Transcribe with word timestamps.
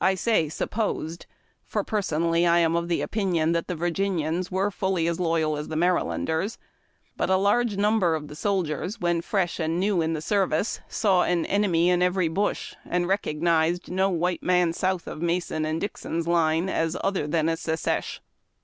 I 0.00 0.14
say 0.14 0.48
supposed., 0.48 1.26
for 1.64 1.82
personally 1.82 2.46
I 2.46 2.60
am 2.60 2.76
of 2.76 2.86
the 2.86 3.00
opinion 3.02 3.50
that 3.50 3.66
the 3.66 3.74
Virginians 3.74 4.48
were 4.48 4.70
fully 4.70 5.08
as 5.08 5.18
loyal 5.18 5.56
as 5.56 5.66
the 5.66 5.74
Marylanders. 5.74 6.56
But 7.16 7.30
a 7.30 7.36
large 7.36 7.76
number 7.76 8.14
of 8.14 8.28
the 8.28 8.36
soldiers 8.36 9.00
when 9.00 9.22
fresh 9.22 9.58
and 9.58 9.80
new 9.80 10.00
in 10.00 10.12
the 10.12 10.22
service 10.22 10.78
saw 10.86 11.24
an 11.24 11.44
enemy 11.46 11.90
in 11.90 12.00
every 12.00 12.28
bush, 12.28 12.76
and 12.88 13.08
recognized 13.08 13.90
no 13.90 14.08
white 14.08 14.44
man 14.44 14.72
south 14.72 15.08
of 15.08 15.20
Mason 15.20 15.64
and 15.64 15.80
Dixon's 15.80 16.28
line 16.28 16.68
as 16.68 16.96
other 17.02 17.26
than 17.26 17.48
a 17.48 17.56
"secesh." 17.56 18.20